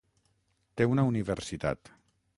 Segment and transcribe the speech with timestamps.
[0.81, 1.97] Té una universitat.